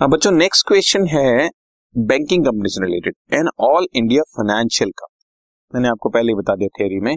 [0.00, 1.48] अब बच्चों next question है
[1.94, 6.68] बैंकिंग कंपनी से related an all India financial company मैंने आपको पहले ही बता दिया
[6.78, 7.16] थियरी में।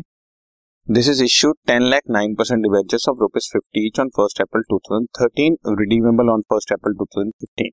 [0.88, 4.80] This is issued ten lakh nine percent debentures of rupees fifty on first April two
[4.80, 7.72] thousand thirteen redeemable on first April two thousand fifteen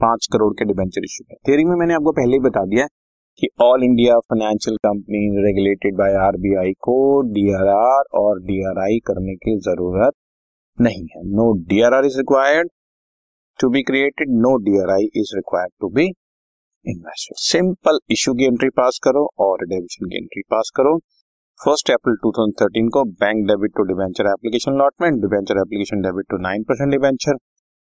[0.00, 2.86] पाँच करोड़ के debenture issue है। थियरी में मैंने आपको पहले ही बता दिया
[3.42, 7.00] कि all India financial company regulated by RBI को
[7.32, 10.14] डीआरआर और डीआरआई करने की ज़रूरत
[10.78, 12.70] नहीं है। No DRR is required
[13.62, 16.04] to be created no DRI is required to be
[16.86, 20.96] invested simple issue की एंट्री पास करो और रिडेम्पशन की एंट्री पास करो।
[21.60, 26.64] फ़र्स्ट अप्रैल 2013 को bank debit to debenture application allotment debenture application debit to nine
[26.68, 27.36] percent debenture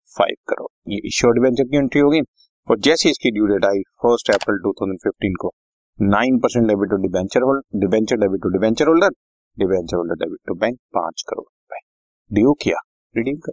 [0.08, 2.20] five crore ये issue debenture की entry होगी।
[2.68, 5.52] और जैसे इसकी ड्यू डेट आई फ़र्स्ट अप्रैल 2015 को
[5.98, 9.20] nine percent debit to debenture holder debenture debit to debenture holder
[9.56, 11.86] debenture holder debit to bank पाँच करोड़ रुपए।
[12.30, 13.52] ड्यू किया। रिडीम कर।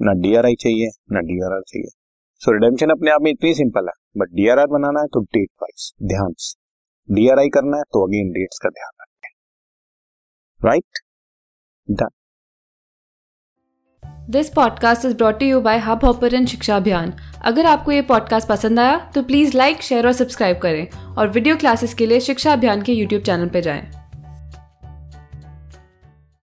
[0.00, 1.88] ना डीआरआई चाहिए ना डीआरआर चाहिए।
[2.42, 5.48] सो so, रिडेम्पशन अपने आप में इतनी सिंपल है बट डीआरआर बनाना है तो डेट
[5.62, 9.30] वाइज ध्यान से। डीआरआई करना है तो अगेन डेट्स का ध्यान रखें।
[10.60, 11.00] Right
[11.88, 12.08] done
[14.30, 17.12] this podcast is brought you by Hubhopper शिक्षा अभियान
[17.44, 21.56] अगर आपको ये पॉडकास्ट पसंद आया तो प्लीज़ लाइक शेयर और सब्सक्राइब करें। और वीडियो
[21.56, 23.99] क्लासेस के लिए शिक्षा अभियान के यूट्यूब चैनल पर जाएँ।